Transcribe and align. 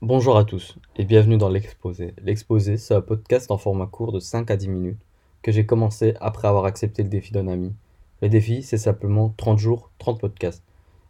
Bonjour 0.00 0.36
à 0.36 0.44
tous 0.44 0.78
et 0.94 1.04
bienvenue 1.04 1.38
dans 1.38 1.48
l'Exposé. 1.48 2.14
L'Exposé, 2.22 2.76
c'est 2.76 2.94
un 2.94 3.00
podcast 3.00 3.50
en 3.50 3.58
format 3.58 3.88
court 3.88 4.12
de 4.12 4.20
5 4.20 4.48
à 4.48 4.56
10 4.56 4.68
minutes 4.68 5.00
que 5.42 5.50
j'ai 5.50 5.66
commencé 5.66 6.14
après 6.20 6.46
avoir 6.46 6.66
accepté 6.66 7.02
le 7.02 7.08
défi 7.08 7.32
d'un 7.32 7.48
ami. 7.48 7.74
Le 8.22 8.28
défi, 8.28 8.62
c'est 8.62 8.78
simplement 8.78 9.34
30 9.36 9.58
jours, 9.58 9.90
30 9.98 10.20
podcasts. 10.20 10.62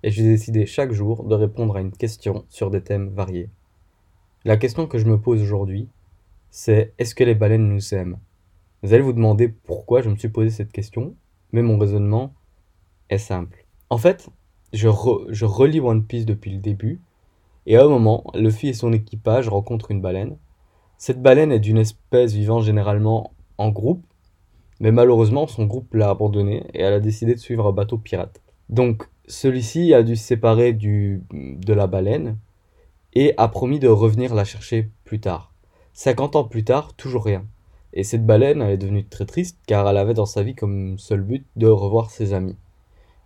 Et 0.03 0.11
j'ai 0.11 0.23
décidé 0.23 0.65
chaque 0.65 0.93
jour 0.93 1.25
de 1.25 1.35
répondre 1.35 1.77
à 1.77 1.83
une 1.83 1.93
question 1.93 2.47
sur 2.49 2.71
des 2.71 2.81
thèmes 2.81 3.11
variés. 3.11 3.51
La 4.47 4.57
question 4.57 4.87
que 4.87 4.97
je 4.97 5.05
me 5.05 5.21
pose 5.21 5.43
aujourd'hui, 5.43 5.91
c'est 6.51 6.95
est-ce 6.97 7.15
que 7.15 7.25
les 7.25 7.35
baleines 7.35 7.69
nous 7.69 7.93
aiment? 7.93 8.17
Vous 8.83 8.95
allez 8.95 9.03
vous 9.03 9.13
demander 9.13 9.49
pourquoi 9.49 10.01
je 10.01 10.09
me 10.09 10.17
suis 10.17 10.31
posé 10.31 10.49
cette 10.49 10.73
question, 10.73 11.15
mais 11.53 11.61
mon 11.61 11.77
raisonnement 11.77 12.33
est 13.11 13.19
simple. 13.19 13.67
En 13.91 13.99
fait, 13.99 14.31
je, 14.73 14.89
je 15.29 15.45
relis 15.45 15.81
One 15.81 16.07
Piece 16.07 16.25
depuis 16.25 16.53
le 16.53 16.61
début 16.61 17.03
et 17.69 17.77
à 17.77 17.85
un 17.85 17.89
moment, 17.89 18.25
Luffy 18.35 18.69
et 18.69 18.73
son 18.73 18.95
équipage 18.95 19.47
rencontrent 19.47 19.91
une 19.91 20.01
baleine. 20.01 20.39
Cette 20.97 21.21
baleine 21.21 21.53
est 21.53 21.61
d'une 21.61 21.77
espèce 21.77 22.33
vivant 22.33 22.63
généralement 22.63 23.35
en 23.59 23.69
groupe, 23.69 24.03
mais 24.81 24.91
malheureusement 24.91 25.47
son 25.47 25.67
groupe 25.67 25.93
l'a 25.93 26.09
abandonnée 26.09 26.65
et 26.73 26.81
elle 26.81 26.95
a 26.95 27.01
décidé 27.01 27.35
de 27.35 27.39
suivre 27.39 27.67
un 27.67 27.73
bateau 27.73 27.99
pirate. 27.99 28.41
Donc 28.71 29.11
celui-ci 29.27 29.93
a 29.93 30.03
dû 30.03 30.17
se 30.17 30.25
séparer 30.25 30.73
du, 30.73 31.23
de 31.31 31.75
la 31.75 31.87
baleine 31.87 32.39
et 33.13 33.35
a 33.37 33.49
promis 33.49 33.79
de 33.79 33.89
revenir 33.89 34.35
la 34.35 34.45
chercher 34.45 34.89
plus 35.05 35.21
tard. 35.21 35.53
50 35.93 36.37
ans 36.37 36.45
plus 36.45 36.65
tard, 36.65 36.95
toujours 36.95 37.27
rien. 37.27 37.45
Et 37.93 38.03
cette 38.03 38.25
baleine, 38.25 38.63
elle 38.63 38.71
est 38.71 38.79
devenue 38.79 39.05
très 39.05 39.27
triste 39.27 39.59
car 39.67 39.87
elle 39.87 39.99
avait 39.99 40.15
dans 40.15 40.25
sa 40.25 40.43
vie 40.43 40.55
comme 40.55 40.99
seul 40.99 41.21
but 41.21 41.45
de 41.57 41.67
revoir 41.67 42.09
ses 42.09 42.33
amis. 42.33 42.57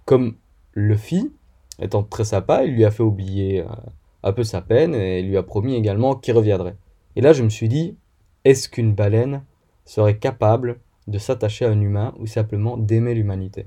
Comme 0.04 0.34
Luffy, 0.74 1.30
étant 1.78 2.02
très 2.02 2.24
sympa, 2.24 2.64
il 2.64 2.74
lui 2.74 2.84
a 2.84 2.90
fait 2.90 3.04
oublier 3.04 3.60
euh, 3.60 3.66
un 4.22 4.32
peu 4.32 4.44
sa 4.44 4.60
peine 4.60 4.94
et 4.94 5.22
lui 5.22 5.36
a 5.36 5.42
promis 5.42 5.74
également 5.74 6.14
qu'il 6.14 6.34
reviendrait. 6.34 6.76
Et 7.16 7.20
là, 7.20 7.32
je 7.32 7.42
me 7.42 7.48
suis 7.48 7.68
dit, 7.68 7.96
est-ce 8.44 8.68
qu'une 8.68 8.94
baleine 8.94 9.44
serait 9.84 10.18
capable 10.18 10.80
de 11.08 11.18
s'attacher 11.18 11.64
à 11.64 11.70
un 11.70 11.80
humain 11.80 12.14
ou 12.18 12.26
simplement 12.26 12.76
d'aimer 12.76 13.14
l'humanité? 13.14 13.66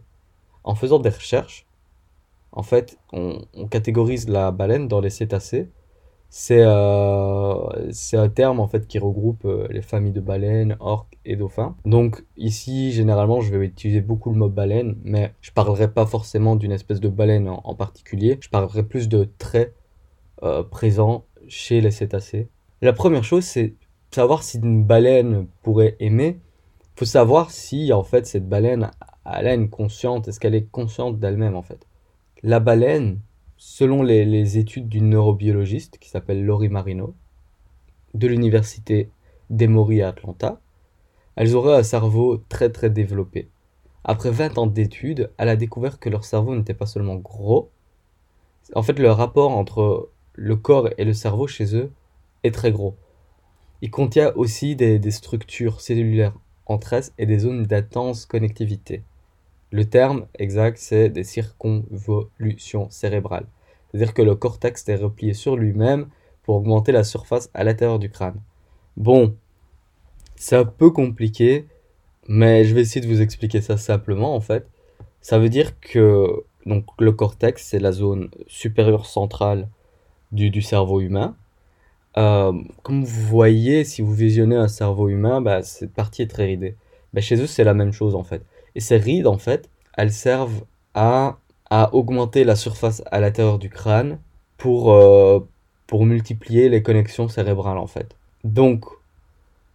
En 0.63 0.75
faisant 0.75 0.99
des 0.99 1.09
recherches, 1.09 1.65
en 2.51 2.63
fait, 2.63 2.97
on, 3.11 3.41
catégorise 3.69 4.29
la 4.29 4.51
baleine 4.51 4.87
dans 4.87 5.01
les 5.01 5.09
cétacés. 5.09 5.69
C'est 6.29 6.63
euh, 6.63 7.91
un 8.13 8.29
terme 8.29 8.59
en 8.59 8.67
fait 8.67 8.87
qui 8.87 8.97
regroupe 8.99 9.45
euh, 9.45 9.67
les 9.69 9.81
familles 9.81 10.11
de 10.11 10.19
baleines, 10.19 10.75
orques 10.79 11.17
et 11.23 11.35
dauphins. 11.35 11.75
Donc 11.85 12.25
ici, 12.35 12.91
généralement, 12.91 13.41
je 13.41 13.55
vais 13.55 13.65
utiliser 13.65 14.01
beaucoup 14.01 14.31
le 14.31 14.37
mot 14.37 14.49
baleine, 14.49 14.97
mais 15.03 15.33
je 15.41 15.51
parlerai 15.51 15.89
pas 15.91 16.05
forcément 16.05 16.55
d'une 16.55 16.71
espèce 16.71 16.99
de 16.99 17.09
baleine 17.09 17.47
en, 17.47 17.61
en 17.63 17.75
particulier. 17.75 18.37
Je 18.41 18.49
parlerai 18.49 18.83
plus 18.83 19.07
de 19.07 19.29
traits 19.37 19.73
euh, 20.43 20.63
présent 20.63 21.25
chez 21.47 21.81
les 21.81 21.91
cétacés. 21.91 22.49
La 22.81 22.93
première 22.93 23.23
chose, 23.23 23.43
c'est 23.43 23.75
savoir 24.11 24.43
si 24.43 24.57
une 24.57 24.83
baleine 24.83 25.47
pourrait 25.61 25.95
aimer. 25.99 26.39
Il 26.95 26.99
faut 26.99 27.05
savoir 27.05 27.51
si, 27.51 27.91
en 27.91 28.03
fait, 28.03 28.25
cette 28.25 28.47
baleine 28.47 28.91
a 29.25 29.53
une 29.53 29.69
conscience, 29.69 30.27
est-ce 30.27 30.39
qu'elle 30.39 30.55
est 30.55 30.69
consciente 30.69 31.19
d'elle-même, 31.19 31.55
en 31.55 31.61
fait. 31.61 31.87
La 32.43 32.59
baleine, 32.59 33.19
selon 33.57 34.03
les, 34.03 34.57
études 34.57 34.87
d'une 34.87 35.09
neurobiologiste 35.09 35.97
qui 35.97 36.09
s'appelle 36.09 36.45
Lori 36.45 36.69
Marino, 36.69 37.15
de 38.13 38.27
l'université 38.27 39.09
d'Emory 39.49 40.01
à 40.01 40.09
Atlanta, 40.09 40.61
elles 41.35 41.55
auraient 41.55 41.77
un 41.77 41.83
cerveau 41.83 42.37
très 42.49 42.71
très 42.71 42.89
développé. 42.89 43.49
Après 44.03 44.31
20 44.31 44.57
ans 44.57 44.67
d'études, 44.67 45.31
elle 45.37 45.49
a 45.49 45.55
découvert 45.55 45.99
que 45.99 46.09
leur 46.09 46.23
cerveau 46.23 46.55
n'était 46.55 46.73
pas 46.73 46.85
seulement 46.85 47.15
gros, 47.15 47.71
en 48.73 48.83
fait 48.83 48.97
le 48.99 49.11
rapport 49.11 49.51
entre 49.51 50.09
le 50.35 50.55
corps 50.55 50.89
et 50.97 51.05
le 51.05 51.13
cerveau 51.13 51.47
chez 51.47 51.75
eux 51.75 51.91
est 52.43 52.53
très 52.53 52.71
gros. 52.71 52.95
Il 53.81 53.91
contient 53.91 54.31
aussi 54.35 54.75
des, 54.75 55.11
structures 55.11 55.81
cellulaires 55.81 56.33
entre 56.65 56.93
elles 56.93 57.03
et 57.17 57.25
des 57.25 57.39
zones 57.39 57.63
d'intense 57.63 58.25
connectivité. 58.25 59.03
Le 59.71 59.85
terme 59.85 60.27
exact, 60.39 60.77
c'est 60.77 61.09
des 61.09 61.23
circonvolutions 61.23 62.89
cérébrales. 62.89 63.47
C'est-à-dire 63.91 64.13
que 64.13 64.21
le 64.21 64.35
cortex 64.35 64.87
est 64.89 64.95
replié 64.95 65.33
sur 65.33 65.55
lui-même 65.55 66.07
pour 66.43 66.55
augmenter 66.55 66.91
la 66.91 67.03
surface 67.03 67.49
à 67.53 67.63
l'intérieur 67.63 67.99
du 67.99 68.09
crâne. 68.09 68.39
Bon, 68.97 69.35
c'est 70.35 70.55
un 70.55 70.65
peu 70.65 70.91
compliqué, 70.91 71.67
mais 72.27 72.63
je 72.63 72.73
vais 72.73 72.81
essayer 72.81 73.01
de 73.01 73.07
vous 73.07 73.21
expliquer 73.21 73.61
ça 73.61 73.77
simplement 73.77 74.35
en 74.35 74.41
fait. 74.41 74.67
Ça 75.21 75.39
veut 75.39 75.49
dire 75.49 75.79
que 75.79 76.43
donc, 76.65 76.85
le 76.99 77.11
cortex, 77.11 77.63
c'est 77.63 77.79
la 77.79 77.91
zone 77.91 78.29
supérieure 78.47 79.05
centrale 79.05 79.69
du, 80.31 80.61
cerveau 80.61 80.99
humain. 81.01 81.35
Euh, 82.17 82.53
comme 82.83 83.03
vous 83.03 83.25
voyez, 83.27 83.83
si 83.83 84.01
vous 84.01 84.13
visionnez 84.13 84.55
un 84.55 84.67
cerveau 84.67 85.09
humain, 85.09 85.41
bah, 85.41 85.63
cette 85.63 85.93
partie 85.93 86.21
est 86.21 86.27
très 86.27 86.45
ridée. 86.45 86.75
Bah, 87.13 87.21
chez 87.21 87.41
eux, 87.41 87.47
c'est 87.47 87.63
la 87.63 87.73
même 87.73 87.91
chose 87.91 88.15
en 88.15 88.23
fait. 88.23 88.41
Et 88.75 88.79
ces 88.79 88.97
rides, 88.97 89.27
en 89.27 89.37
fait, 89.37 89.69
elles 89.97 90.11
servent 90.11 90.63
à, 90.93 91.37
à 91.69 91.93
augmenter 91.93 92.43
la 92.43 92.55
surface 92.55 93.03
à 93.11 93.19
l'intérieur 93.19 93.59
du 93.59 93.69
crâne 93.69 94.19
pour, 94.57 94.93
euh, 94.93 95.39
pour 95.87 96.05
multiplier 96.05 96.69
les 96.69 96.81
connexions 96.83 97.27
cérébrales 97.27 97.77
en 97.77 97.87
fait. 97.87 98.15
Donc, 98.43 98.85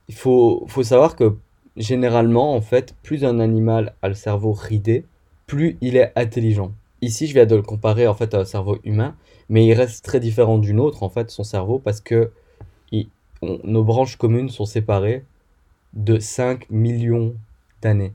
il 0.09 0.15
faut, 0.15 0.65
faut 0.69 0.83
savoir 0.83 1.17
que 1.17 1.37
généralement, 1.77 2.55
en 2.55 2.61
fait, 2.61 2.95
plus 3.03 3.25
un 3.25 3.39
animal 3.41 3.95
a 4.03 4.09
le 4.09 4.15
cerveau 4.15 4.53
ridé, 4.53 5.05
plus 5.47 5.77
il 5.81 5.97
est 5.97 6.13
intelligent. 6.17 6.73
Ici, 7.03 7.27
je 7.27 7.35
viens 7.35 7.47
de 7.47 7.57
le 7.57 7.63
comparer 7.63 8.07
en 8.07 8.15
fait 8.15 8.35
à 8.35 8.41
un 8.41 8.45
cerveau 8.45 8.79
humain, 8.85 9.17
mais 9.49 9.67
il 9.67 9.73
reste 9.73 10.05
très 10.05 10.21
différent 10.21 10.59
du 10.59 10.75
nôtre 10.75 11.03
en 11.03 11.09
fait, 11.09 11.31
son 11.31 11.45
cerveau, 11.45 11.79
parce 11.79 12.01
que 12.01 12.31
nos 13.43 13.85
branches 13.85 14.17
communes 14.17 14.51
sont 14.51 14.67
séparées 14.67 15.25
de 15.95 16.19
5 16.19 16.69
millions 16.71 17.35
d'années. 17.83 18.13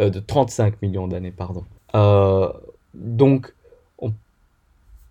Euh, 0.00 0.10
de 0.10 0.20
35 0.20 0.80
millions 0.80 1.08
d'années, 1.08 1.32
pardon. 1.32 1.64
Euh, 1.94 2.52
donc, 2.94 3.54
on 3.98 4.12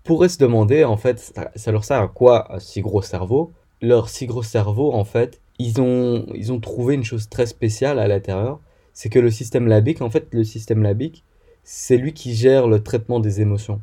pourrait 0.03 0.29
se 0.29 0.37
demander, 0.37 0.85
en 0.85 0.97
fait, 0.97 1.33
ça, 1.55 1.71
leur 1.71 1.83
sert 1.83 2.01
à 2.01 2.07
quoi 2.07 2.53
un 2.55 2.59
si 2.59 2.81
gros 2.81 3.01
cerveau? 3.01 3.51
Leur 3.81 4.09
si 4.09 4.25
gros 4.27 4.43
cerveau, 4.43 4.93
en 4.93 5.03
fait, 5.03 5.41
ils 5.59 5.81
ont, 5.81 6.25
ils 6.33 6.51
ont 6.51 6.59
trouvé 6.59 6.95
une 6.95 7.03
chose 7.03 7.29
très 7.29 7.45
spéciale 7.45 7.99
à 7.99 8.07
l'intérieur, 8.07 8.59
c'est 8.93 9.09
que 9.09 9.19
le 9.19 9.29
système 9.29 9.67
labique, 9.67 10.01
en 10.01 10.09
fait, 10.09 10.27
le 10.31 10.43
système 10.43 10.81
labique, 10.81 11.23
c'est 11.69 11.97
lui 11.97 12.13
qui 12.13 12.33
gère 12.33 12.65
le 12.65 12.81
traitement 12.81 13.19
des 13.19 13.41
émotions. 13.41 13.81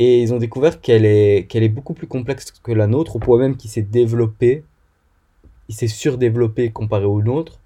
Et 0.00 0.20
ils 0.20 0.34
ont 0.34 0.38
découvert 0.38 0.80
qu'elle 0.80 1.04
est, 1.04 1.54
est 1.54 1.68
beaucoup 1.68 1.94
plus 1.94 2.08
complexe 2.08 2.50
que 2.50 2.72
la 2.72 2.88
nôtre, 2.88 3.14
au 3.14 3.18
point 3.20 3.38
même 3.38 3.56
qu'il 3.56 3.70
s'est 3.70 3.82
développé, 3.82 4.64
il 5.68 5.76
s'est 5.76 5.86
surdéveloppé 5.86 6.72
comparé 6.72 7.04
au 7.04 7.22
nôtre. 7.22 7.60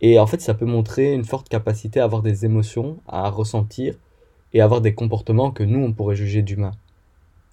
Et 0.00 0.18
en 0.18 0.26
fait, 0.26 0.40
ça 0.40 0.54
peut 0.54 0.66
montrer 0.66 1.14
une 1.14 1.24
forte 1.24 1.48
capacité 1.48 2.00
à 2.00 2.04
avoir 2.04 2.20
des 2.20 2.44
émotions, 2.44 2.96
à 3.06 3.30
ressentir 3.30 3.94
et 4.52 4.60
avoir 4.60 4.80
des 4.80 4.92
comportements 4.92 5.52
que 5.52 5.62
nous, 5.62 5.78
on 5.78 5.92
pourrait 5.92 6.16
juger 6.16 6.42
d'humains. 6.42 6.74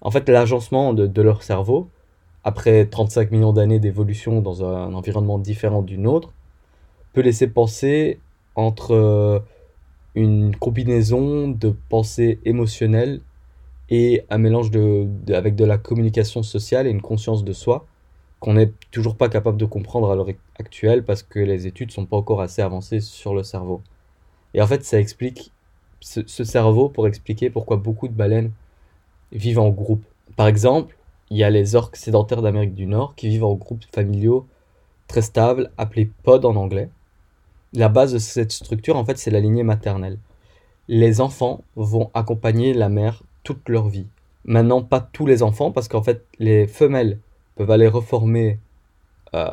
En 0.00 0.10
fait, 0.10 0.28
l'agencement 0.28 0.92
de, 0.92 1.06
de, 1.06 1.22
leur 1.22 1.44
cerveau, 1.44 1.88
après 2.42 2.84
35 2.86 3.30
millions 3.30 3.52
d'années 3.52 3.78
d'évolution 3.78 4.40
dans 4.40 4.64
un 4.64 4.92
environnement 4.92 5.38
différent 5.38 5.82
du 5.82 5.98
nôtre, 5.98 6.32
peut 7.12 7.20
laisser 7.20 7.46
penser 7.46 8.18
entre 8.56 9.44
une 10.14 10.54
combinaison 10.56 11.48
de 11.48 11.74
pensées 11.88 12.38
émotionnelles 12.44 13.20
et 13.90 14.24
un 14.30 14.38
mélange 14.38 14.70
de, 14.70 15.08
avec 15.32 15.56
de 15.56 15.64
la 15.64 15.78
communication 15.78 16.42
sociale 16.42 16.86
et 16.86 16.90
une 16.90 17.02
conscience 17.02 17.44
de 17.44 17.52
soi 17.52 17.86
qu'on 18.40 18.54
n'est 18.54 18.72
toujours 18.90 19.16
pas 19.16 19.28
capable 19.28 19.56
de 19.56 19.64
comprendre 19.64 20.10
à 20.10 20.14
l'heure 20.14 20.28
actuelle 20.58 21.04
parce 21.04 21.22
que 21.22 21.38
les 21.38 21.66
études 21.66 21.90
sont 21.90 22.06
pas 22.06 22.16
encore 22.16 22.40
assez 22.40 22.62
avancées 22.62 23.00
sur 23.00 23.34
le 23.34 23.42
cerveau. 23.42 23.82
Et 24.52 24.62
en 24.62 24.66
fait, 24.66 24.84
ça 24.84 25.00
explique 25.00 25.52
ce, 26.00 26.20
ce 26.26 26.44
cerveau 26.44 26.88
pour 26.88 27.06
expliquer 27.06 27.50
pourquoi 27.50 27.76
beaucoup 27.76 28.08
de 28.08 28.12
baleines 28.14 28.52
vivent 29.32 29.58
en 29.58 29.70
groupe. 29.70 30.04
Par 30.36 30.46
exemple, 30.46 30.96
il 31.30 31.38
y 31.38 31.44
a 31.44 31.50
les 31.50 31.74
orques 31.74 31.96
sédentaires 31.96 32.42
d'Amérique 32.42 32.74
du 32.74 32.86
Nord 32.86 33.14
qui 33.16 33.28
vivent 33.28 33.44
en 33.44 33.54
groupes 33.54 33.84
familiaux 33.92 34.46
très 35.08 35.22
stables, 35.22 35.70
appelés 35.76 36.10
pods 36.22 36.44
en 36.44 36.56
anglais 36.56 36.90
la 37.74 37.88
base 37.88 38.12
de 38.12 38.18
cette 38.18 38.52
structure, 38.52 38.96
en 38.96 39.04
fait, 39.04 39.18
c'est 39.18 39.30
la 39.30 39.40
lignée 39.40 39.64
maternelle. 39.64 40.18
Les 40.88 41.20
enfants 41.20 41.62
vont 41.76 42.10
accompagner 42.14 42.72
la 42.72 42.88
mère 42.88 43.22
toute 43.42 43.68
leur 43.68 43.88
vie. 43.88 44.06
Maintenant, 44.44 44.82
pas 44.82 45.00
tous 45.00 45.26
les 45.26 45.42
enfants, 45.42 45.72
parce 45.72 45.88
qu'en 45.88 46.02
fait, 46.02 46.24
les 46.38 46.66
femelles 46.66 47.18
peuvent 47.56 47.70
aller 47.70 47.88
reformer 47.88 48.58
euh, 49.34 49.48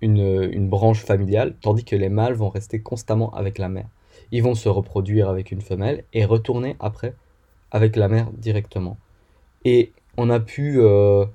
une, 0.00 0.68
branche 0.68 1.04
familiale, 1.04 1.54
tandis 1.60 1.84
que 1.84 1.96
les 1.96 2.08
mâles 2.08 2.34
vont 2.34 2.48
rester 2.48 2.80
constamment 2.80 3.32
avec 3.34 3.58
la 3.58 3.68
mère. 3.68 3.88
Ils 4.32 4.42
vont 4.42 4.54
se 4.54 4.68
reproduire 4.68 5.28
avec 5.28 5.50
une 5.50 5.60
femelle 5.60 6.04
et 6.12 6.24
retourner 6.24 6.76
après 6.80 7.14
avec 7.70 7.96
la 7.96 8.08
mère 8.08 8.30
directement. 8.32 8.96
Et 9.64 9.92
on 10.16 10.30
a 10.30 10.40
pu 10.40 10.76
euh, 10.78 11.26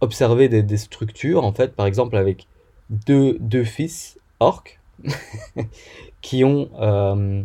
observer 0.00 0.48
des, 0.48 0.76
structures, 0.76 1.44
en 1.44 1.52
fait, 1.52 1.74
par 1.74 1.86
exemple 1.86 2.16
avec 2.16 2.46
deux 2.90 3.64
fils 3.64 4.18
orques 4.40 4.80
qui 6.20 6.44
ont, 6.44 6.70
euh, 6.80 7.42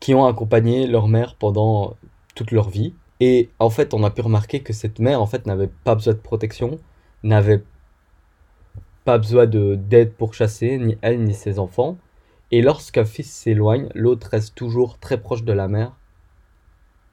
qui 0.00 0.14
ont 0.14 0.26
accompagné 0.26 0.86
leur 0.86 1.08
mère 1.08 1.34
pendant 1.36 1.96
toute 2.34 2.50
leur 2.50 2.68
vie. 2.68 2.94
Et 3.20 3.48
en 3.58 3.70
fait, 3.70 3.94
on 3.94 4.04
a 4.04 4.10
pu 4.10 4.20
remarquer 4.20 4.60
que 4.60 4.72
cette 4.72 4.98
mère, 4.98 5.22
en 5.22 5.26
fait, 5.26 5.46
n'avait 5.46 5.70
pas 5.84 5.94
besoin 5.94 6.12
de 6.12 6.18
protection, 6.18 6.78
n'avait 7.22 7.62
pas 9.04 9.18
besoin 9.18 9.46
de 9.46 9.76
d'aide 9.76 10.12
pour 10.12 10.34
chasser, 10.34 10.78
ni 10.78 10.98
elle, 11.00 11.22
ni 11.22 11.34
ses 11.34 11.58
enfants. 11.58 11.96
Et 12.50 12.62
lorsqu'un 12.62 13.04
fils 13.04 13.30
s'éloigne, 13.32 13.88
l'autre 13.94 14.28
reste 14.30 14.54
toujours 14.54 14.98
très 14.98 15.20
proche 15.20 15.44
de 15.44 15.52
la 15.52 15.68
mère, 15.68 15.96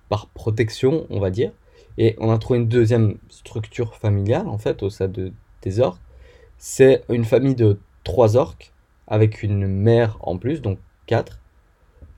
par 0.09 0.27
protection, 0.27 1.07
on 1.09 1.19
va 1.19 1.31
dire. 1.31 1.51
Et 1.98 2.16
on 2.19 2.31
a 2.31 2.38
trouvé 2.38 2.59
une 2.59 2.68
deuxième 2.68 3.18
structure 3.30 3.95
familiale, 3.95 4.48
en 4.48 4.57
fait, 4.57 4.83
au 4.83 4.89
sein 4.89 5.07
de, 5.07 5.31
des 5.62 5.80
orques. 5.80 6.01
C'est 6.57 7.04
une 7.09 7.25
famille 7.25 7.56
de 7.56 7.80
trois 8.04 8.38
orques, 8.38 8.74
avec 9.08 9.44
une 9.44 9.68
mère 9.68 10.18
en 10.22 10.38
plus, 10.38 10.62
donc 10.62 10.80
quatre, 11.06 11.40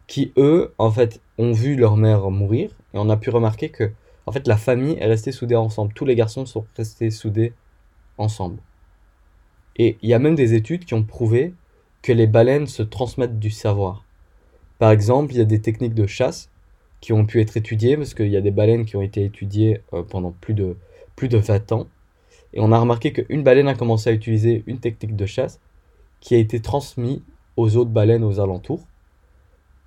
qui 0.08 0.32
eux, 0.38 0.74
en 0.78 0.92
fait, 0.92 1.22
ont 1.38 1.52
vu 1.52 1.76
leur 1.76 1.98
mère 1.98 2.30
mourir. 2.30 2.70
Et 2.94 2.98
on 2.98 3.10
a 3.10 3.18
pu 3.18 3.30
remarquer 3.30 3.70
que, 3.70 3.92
en 4.26 4.32
fait, 4.32 4.48
la 4.48 4.58
famille 4.58 4.98
est 5.00 5.06
restée 5.06 5.32
soudée 5.32 5.56
ensemble. 5.56 5.94
Tous 5.94 6.06
les 6.06 6.16
garçons 6.16 6.46
sont 6.46 6.66
restés 6.78 7.12
soudés 7.12 7.54
ensemble. 8.18 8.60
Et 9.78 9.98
il 10.02 10.10
y 10.10 10.14
a 10.14 10.20
même 10.20 10.36
des 10.36 10.54
études 10.54 10.86
qui 10.86 10.94
ont 10.94 11.04
prouvé 11.04 11.54
que 12.02 12.14
les 12.14 12.28
baleines 12.28 12.68
se 12.68 12.84
transmettent 12.84 13.40
du 13.40 13.50
savoir. 13.50 14.06
Par 14.78 14.92
exemple, 14.92 15.34
il 15.34 15.38
y 15.38 15.42
a 15.42 15.46
des 15.46 15.62
techniques 15.62 15.96
de 15.96 16.08
chasse 16.08 16.50
qui 17.02 17.14
ont 17.14 17.26
pu 17.26 17.42
être 17.42 17.58
étudiées, 17.58 17.98
parce 17.98 18.14
qu'il 18.14 18.30
y 18.30 18.38
a 18.38 18.42
des 18.42 18.52
baleines 18.52 18.86
qui 18.86 18.96
ont 18.96 19.02
été 19.02 19.26
étudiées 19.26 19.82
euh, 19.94 20.04
pendant 20.04 20.32
plus 20.32 20.54
de, 20.54 20.78
plus 21.16 21.28
de 21.28 21.38
20 21.38 21.72
ans. 21.72 21.88
Et 22.54 22.60
on 22.62 22.72
a 22.72 22.80
remarqué 22.80 23.12
qu'une 23.12 23.44
baleine 23.44 23.68
a 23.68 23.76
commencé 23.76 24.10
à 24.10 24.14
utiliser 24.14 24.64
une 24.66 24.80
technique 24.80 25.16
de 25.16 25.26
chasse 25.26 25.60
qui 26.25 26.33
a 26.33 26.39
été 26.39 26.60
transmise 26.60 27.22
aux 27.56 27.77
autres 27.77 27.92
baleines 27.92 28.24
aux 28.24 28.39
alentours. 28.39 28.88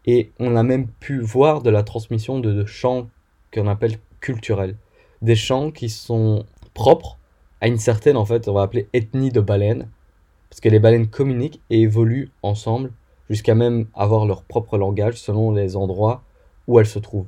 Et 0.07 0.31
on 0.39 0.55
a 0.55 0.63
même 0.63 0.87
pu 0.87 1.19
voir 1.19 1.63
de 1.63 1.69
la 1.69 1.83
transmission 1.83 2.39
de, 2.39 2.65
chants 2.65 3.09
qu'on 3.53 3.67
appelle 3.67 3.99
culturels. 4.21 4.77
Des 5.21 5.35
chants 5.35 5.73
qui 5.73 5.89
sont 5.89 6.47
propres 6.75 7.19
à 7.61 7.67
une 7.67 7.77
certaine, 7.77 8.17
en 8.17 8.25
fait, 8.25 8.47
on 8.47 8.53
va 8.53 8.63
appeler 8.63 8.87
ethnie 8.93 9.33
de 9.33 9.41
baleines. 9.41 9.89
Parce 10.49 10.61
que 10.61 10.69
les 10.69 10.79
baleines 10.79 11.09
communiquent 11.09 11.61
et 11.71 11.81
évoluent 11.81 12.31
ensemble 12.45 12.93
jusqu'à 13.29 13.57
même 13.57 13.87
avoir 13.95 14.25
leur 14.25 14.45
propre 14.45 14.79
langage 14.79 15.17
selon 15.17 15.51
les 15.51 15.75
endroits 15.75 16.23
où 16.69 16.79
elles 16.79 16.87
se 16.87 17.01
trouvent. 17.01 17.27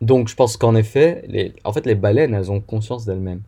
Donc 0.00 0.28
je 0.28 0.36
pense 0.36 0.56
qu'en 0.56 0.76
effet, 0.76 1.24
les, 1.26 1.52
en 1.64 1.72
fait, 1.72 1.84
les 1.84 1.96
baleines, 1.96 2.32
elles 2.32 2.52
ont 2.52 2.60
conscience 2.60 3.06
d'elles-mêmes. 3.06 3.42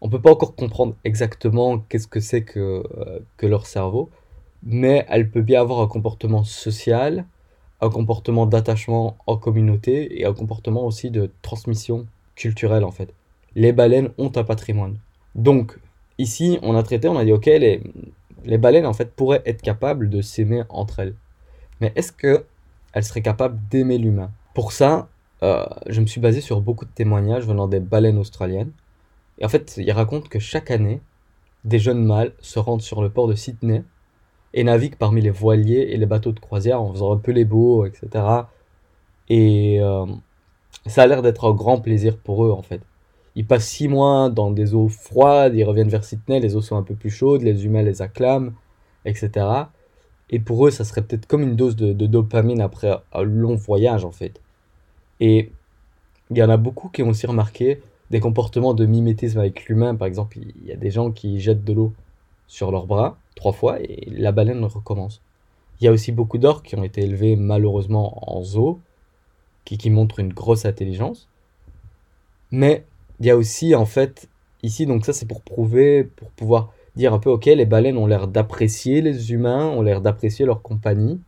On 0.00 0.08
peut 0.08 0.20
pas 0.20 0.30
encore 0.30 0.54
comprendre 0.54 0.94
exactement 1.02 1.80
qu'est-ce 1.80 2.06
que 2.06 2.20
c'est 2.20 2.42
que, 2.42 2.84
euh, 2.96 3.18
que 3.36 3.46
leur 3.46 3.66
cerveau, 3.66 4.08
mais 4.62 5.06
elles 5.08 5.30
peuvent 5.30 5.44
bien 5.44 5.60
avoir 5.60 5.80
un 5.80 5.86
comportement 5.86 6.44
social, 6.44 7.24
un 7.80 7.90
comportement 7.90 8.46
d'attachement 8.46 9.16
en 9.26 9.36
communauté 9.36 10.20
et 10.20 10.26
un 10.26 10.34
comportement 10.34 10.84
aussi 10.84 11.10
de 11.10 11.30
transmission 11.42 12.06
culturelle 12.34 12.84
en 12.84 12.90
fait. 12.90 13.12
Les 13.54 13.72
baleines 13.72 14.10
ont 14.18 14.32
un 14.34 14.44
patrimoine. 14.44 14.98
Donc 15.34 15.78
ici, 16.18 16.58
on 16.62 16.76
a 16.76 16.82
traité, 16.82 17.08
on 17.08 17.16
a 17.16 17.24
dit 17.24 17.32
ok, 17.32 17.46
les, 17.46 17.82
les 18.44 18.58
baleines 18.58 18.86
en 18.86 18.92
fait 18.92 19.12
pourraient 19.12 19.42
être 19.46 19.62
capables 19.62 20.08
de 20.08 20.22
s'aimer 20.22 20.62
entre 20.68 21.00
elles. 21.00 21.14
Mais 21.80 21.92
est-ce 21.96 22.12
que 22.12 22.44
elles 22.92 23.04
seraient 23.04 23.22
capables 23.22 23.58
d'aimer 23.70 23.98
l'humain? 23.98 24.30
Pour 24.54 24.72
ça, 24.72 25.08
euh, 25.42 25.64
je 25.86 26.00
me 26.00 26.06
suis 26.06 26.20
basé 26.20 26.40
sur 26.40 26.60
beaucoup 26.60 26.84
de 26.84 26.90
témoignages 26.90 27.46
venant 27.46 27.68
des 27.68 27.80
baleines 27.80 28.18
australiennes. 28.18 28.72
Et 29.38 29.44
en 29.44 29.48
fait, 29.48 29.76
ils 29.76 29.92
racontent 29.92 30.28
que 30.28 30.40
chaque 30.40 30.70
année, 30.70 31.00
des 31.64 31.78
jeunes 31.78 32.04
mâles 32.04 32.32
se 32.40 32.58
rendent 32.58 32.82
sur 32.82 33.02
le 33.02 33.10
port 33.10 33.28
de 33.28 33.34
Sydney 33.34 33.84
et 34.54 34.64
naviguent 34.64 34.96
parmi 34.96 35.20
les 35.20 35.30
voiliers 35.30 35.88
et 35.90 35.96
les 35.96 36.06
bateaux 36.06 36.32
de 36.32 36.40
croisière 36.40 36.82
en 36.82 36.92
faisant 36.92 37.12
un 37.12 37.18
peu 37.18 37.32
les 37.32 37.44
beaux, 37.44 37.84
etc. 37.84 38.24
Et 39.28 39.80
euh, 39.80 40.06
ça 40.86 41.02
a 41.02 41.06
l'air 41.06 41.22
d'être 41.22 41.46
un 41.46 41.54
grand 41.54 41.80
plaisir 41.80 42.16
pour 42.16 42.44
eux 42.44 42.50
en 42.50 42.62
fait. 42.62 42.80
Ils 43.34 43.46
passent 43.46 43.68
six 43.68 43.88
mois 43.88 44.30
dans 44.30 44.50
des 44.50 44.74
eaux 44.74 44.88
froides, 44.88 45.54
ils 45.54 45.64
reviennent 45.64 45.88
vers 45.88 46.04
Sydney, 46.04 46.40
les 46.40 46.56
eaux 46.56 46.62
sont 46.62 46.76
un 46.76 46.82
peu 46.82 46.94
plus 46.94 47.10
chaudes, 47.10 47.42
les 47.42 47.64
humains 47.64 47.82
les 47.82 48.02
acclament, 48.02 48.54
etc. 49.04 49.46
Et 50.30 50.40
pour 50.40 50.66
eux, 50.66 50.70
ça 50.70 50.84
serait 50.84 51.02
peut-être 51.02 51.26
comme 51.26 51.42
une 51.42 51.56
dose 51.56 51.76
de, 51.76 51.92
de 51.92 52.06
dopamine 52.06 52.60
après 52.60 52.98
un 53.12 53.22
long 53.22 53.54
voyage 53.54 54.04
en 54.04 54.12
fait. 54.12 54.40
Et 55.20 55.52
il 56.30 56.38
y 56.38 56.42
en 56.42 56.50
a 56.50 56.56
beaucoup 56.56 56.88
qui 56.88 57.02
ont 57.02 57.08
aussi 57.10 57.26
remarqué 57.26 57.82
des 58.10 58.20
comportements 58.20 58.74
de 58.74 58.86
mimétisme 58.86 59.38
avec 59.38 59.66
l'humain. 59.66 59.94
Par 59.94 60.08
exemple, 60.08 60.38
il 60.38 60.66
y 60.66 60.72
a 60.72 60.76
des 60.76 60.90
gens 60.90 61.10
qui 61.10 61.40
jettent 61.40 61.64
de 61.64 61.72
l'eau 61.72 61.92
sur 62.46 62.70
leurs 62.70 62.86
bras 62.86 63.18
trois 63.38 63.52
fois 63.52 63.80
et 63.80 64.08
la 64.10 64.32
baleine 64.32 64.64
recommence. 64.64 65.22
Il 65.80 65.84
y 65.84 65.88
a 65.88 65.92
aussi 65.92 66.12
beaucoup 66.12 66.38
d'orques 66.38 66.66
qui 66.66 66.76
ont 66.76 66.84
été 66.84 67.02
élevés 67.02 67.36
malheureusement 67.36 68.36
en 68.36 68.42
zoo, 68.42 68.80
qui, 69.64 69.78
qui 69.78 69.90
montrent 69.90 70.18
une 70.18 70.32
grosse 70.32 70.66
intelligence. 70.66 71.28
Mais 72.50 72.84
il 73.20 73.26
y 73.26 73.30
a 73.30 73.36
aussi 73.36 73.74
en 73.74 73.86
fait 73.86 74.28
ici, 74.62 74.86
donc 74.86 75.04
ça 75.06 75.12
c'est 75.12 75.26
pour 75.26 75.42
prouver, 75.42 76.04
pour 76.04 76.30
pouvoir 76.30 76.72
dire 76.96 77.14
un 77.14 77.20
peu, 77.20 77.30
ok, 77.30 77.46
les 77.46 77.66
baleines 77.66 77.96
ont 77.96 78.06
l'air 78.06 78.26
d'apprécier 78.26 79.00
les 79.02 79.32
humains, 79.32 79.66
ont 79.66 79.82
l'air 79.82 80.00
d'apprécier 80.00 80.44
leur 80.44 80.62
compagnie. 80.62 81.20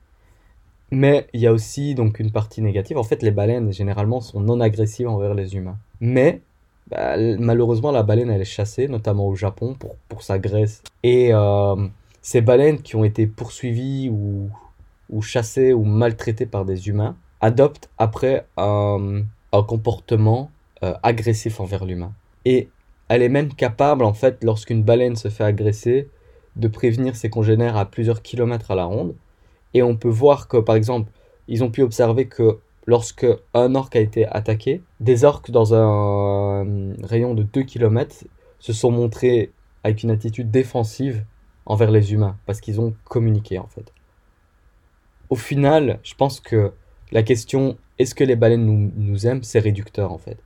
Mais 0.91 1.29
il 1.33 1.41
y 1.41 1.47
a 1.47 1.53
aussi 1.53 1.95
donc 1.95 2.19
une 2.19 2.33
partie 2.33 2.63
négative. 2.63 2.99
En 2.99 3.05
fait, 3.05 3.23
les 3.23 3.31
baleines 3.31 3.73
généralement 3.73 4.21
sont 4.21 4.41
non 4.41 4.61
agressives 4.61 5.09
envers 5.09 5.35
les 5.35 5.55
humains. 5.55 5.79
Mais 6.01 6.41
bah, 6.89 7.17
malheureusement, 7.39 7.93
la 7.93 8.03
baleine 8.03 8.31
elle 8.31 8.41
est 8.41 8.45
chassée, 8.45 8.89
notamment 8.89 9.29
au 9.29 9.37
Japon, 9.37 9.77
pour, 9.79 9.95
pour 10.09 10.23
sa 10.25 10.41
graisse. 10.41 10.83
Et 11.05 11.33
euh, 11.33 11.77
ces 12.23 12.41
baleines 12.41 12.83
qui 12.83 12.97
ont 12.97 13.05
été 13.05 13.27
poursuivies 13.27 14.09
ou, 14.11 14.51
ou 15.09 15.23
chassées 15.23 15.73
ou 15.73 15.85
maltraitées 15.85 16.47
par 16.47 16.65
des 16.65 16.89
humains 16.89 17.17
adoptent 17.41 17.91
après 17.99 18.47
un, 18.57 19.23
un 19.53 19.63
comportement 19.63 20.51
euh, 20.83 20.95
agressif 21.03 21.61
envers 21.61 21.85
l'humain. 21.85 22.13
Et 22.45 22.69
elle 23.09 23.23
est 23.23 23.29
même 23.29 23.53
capable, 23.53 24.05
en 24.05 24.15
fait, 24.15 24.43
lorsqu'une 24.45 24.83
baleine 24.83 25.17
se 25.17 25.29
fait 25.29 25.45
agresser, 25.45 26.09
de 26.57 26.69
prévenir 26.69 27.17
ses 27.17 27.31
congénères 27.31 27.77
à 27.77 27.85
plusieurs 27.85 28.23
kilomètres 28.23 28.71
à 28.71 28.75
la 28.75 28.85
ronde. 28.85 29.15
Et 29.75 29.83
on 29.83 29.97
peut 29.97 30.09
voir 30.09 30.49
que, 30.49 30.57
par 30.57 30.77
exemple, 30.77 31.11
ils 31.49 31.65
ont 31.65 31.71
pu 31.71 31.83
observer 31.83 32.27
que 32.27 32.59
lorsque 32.87 33.27
un 33.55 33.75
orque 33.75 33.97
a 33.97 34.01
été 34.01 34.27
attaqué, 34.27 34.83
des 35.01 35.25
orques 35.25 35.51
dans 35.51 35.75
un 35.75 36.95
rayon 37.03 37.35
de 37.35 37.43
2 37.43 37.63
km 37.63 38.25
se 38.59 38.73
sont 38.73 38.91
montrés 38.91 39.53
avec 39.85 40.03
une 40.03 40.11
attitude 40.11 40.51
défensive 40.51 41.25
envers 41.71 41.91
les 41.93 42.13
humains, 42.13 42.37
parce 42.47 42.61
qu'ils 42.61 42.81
ont 42.81 42.95
communiqué 43.05 43.59
en 43.59 43.69
fait. 43.69 43.93
Au 45.29 45.37
final, 45.37 46.01
je 46.03 46.15
pense 46.15 46.41
que 46.41 46.73
la 47.13 47.23
question 47.23 47.79
est-ce 48.01 48.15
que 48.15 48.25
les 48.25 48.35
baleines 48.35 48.91
nous, 48.97 49.27
aiment, 49.27 49.43
c'est 49.45 49.61
réducteur 49.61 50.11
en 50.11 50.19
fait. 50.19 50.39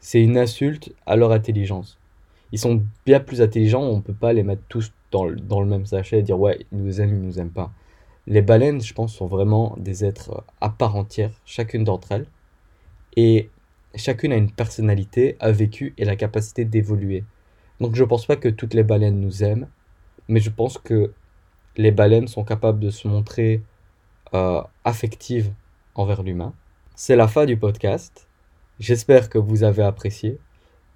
C'est 0.00 0.22
une 0.22 0.38
insulte 0.38 0.94
à 1.04 1.16
leur 1.16 1.32
intelligence. 1.32 1.98
Ils 2.52 2.58
sont 2.58 2.82
bien 3.04 3.20
plus 3.20 3.42
intelligents, 3.42 3.82
on 3.82 4.00
peut 4.00 4.14
pas 4.14 4.32
les 4.32 4.44
mettre 4.44 4.62
tous 4.68 4.92
dans 5.10 5.24
le, 5.24 5.66
même 5.66 5.84
sachet 5.84 6.20
et 6.20 6.22
dire 6.22 6.38
ouais, 6.38 6.64
ils 6.72 6.78
nous 6.78 7.00
aiment, 7.00 7.16
ils 7.16 7.20
nous 7.20 7.38
aiment 7.38 7.50
pas. 7.50 7.70
Les 8.26 8.40
baleines, 8.40 8.80
je 8.80 8.94
pense, 8.94 9.12
sont 9.14 9.26
vraiment 9.26 9.74
des 9.78 10.04
êtres 10.04 10.44
à 10.60 10.70
part 10.70 10.96
entière, 10.96 11.32
chacune 11.44 11.84
d'entre 11.84 12.12
elles. 12.12 12.26
Et 13.16 13.50
chacune 13.94 14.32
a 14.32 14.36
une 14.36 14.50
personnalité, 14.50 15.36
a 15.38 15.52
vécu 15.52 15.92
et 15.98 16.06
la 16.06 16.16
capacité 16.16 16.64
d'évoluer. 16.64 17.24
Donc 17.80 17.94
je 17.94 18.04
pense 18.04 18.26
pas 18.26 18.36
que 18.36 18.48
toutes 18.48 18.74
les 18.74 18.84
baleines 18.84 19.20
nous 19.20 19.42
aiment, 19.42 19.66
mais 20.28 20.40
je 20.40 20.50
pense 20.50 20.78
que 20.78 21.12
les 21.76 21.90
baleines 21.90 22.28
sont 22.28 22.44
capables 22.44 22.80
de 22.80 22.90
se 22.90 23.08
montrer 23.08 23.62
euh, 24.34 24.62
affectives 24.84 25.52
envers 25.94 26.22
l'humain. 26.22 26.52
C'est 26.94 27.16
la 27.16 27.28
fin 27.28 27.46
du 27.46 27.56
podcast. 27.56 28.28
J'espère 28.78 29.28
que 29.28 29.38
vous 29.38 29.64
avez 29.64 29.82
apprécié 29.82 30.38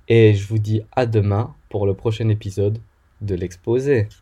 et 0.09 0.35
je 0.35 0.47
vous 0.47 0.59
dis 0.59 0.83
à 0.93 1.07
demain 1.07 1.55
pour 1.69 1.87
le 1.87 1.95
prochain 1.95 2.29
épisode 2.29 2.79
de 3.21 3.35
l'exposé. 3.35 4.09